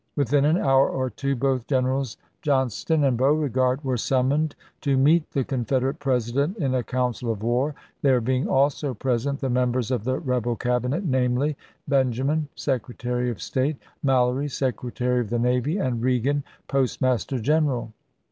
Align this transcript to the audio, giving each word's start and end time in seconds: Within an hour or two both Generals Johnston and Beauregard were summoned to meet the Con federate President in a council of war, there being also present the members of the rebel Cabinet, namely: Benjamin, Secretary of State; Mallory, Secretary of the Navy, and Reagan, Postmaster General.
Within 0.15 0.45
an 0.45 0.57
hour 0.57 0.89
or 0.89 1.11
two 1.11 1.35
both 1.35 1.67
Generals 1.67 2.17
Johnston 2.41 3.03
and 3.03 3.15
Beauregard 3.17 3.83
were 3.83 3.97
summoned 3.97 4.55
to 4.81 4.97
meet 4.97 5.29
the 5.29 5.43
Con 5.43 5.63
federate 5.63 5.99
President 5.99 6.57
in 6.57 6.73
a 6.73 6.81
council 6.81 7.31
of 7.31 7.43
war, 7.43 7.75
there 8.01 8.19
being 8.19 8.47
also 8.47 8.95
present 8.95 9.41
the 9.41 9.49
members 9.51 9.91
of 9.91 10.03
the 10.03 10.17
rebel 10.17 10.55
Cabinet, 10.55 11.05
namely: 11.05 11.55
Benjamin, 11.87 12.47
Secretary 12.55 13.29
of 13.29 13.43
State; 13.43 13.77
Mallory, 14.01 14.47
Secretary 14.49 15.21
of 15.21 15.29
the 15.29 15.37
Navy, 15.37 15.77
and 15.77 16.01
Reagan, 16.01 16.43
Postmaster 16.67 17.37
General. 17.37 17.93